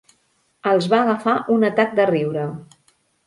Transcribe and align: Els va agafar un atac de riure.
Els 0.71 0.87
va 0.93 1.01
agafar 1.01 1.35
un 1.57 1.67
atac 1.69 1.93
de 2.01 2.09
riure. 2.13 2.47